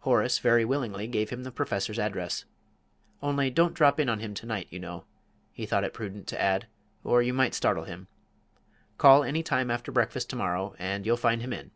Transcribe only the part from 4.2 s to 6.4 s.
to night, you know," he thought it prudent